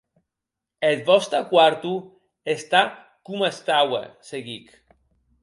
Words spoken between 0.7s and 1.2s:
Eth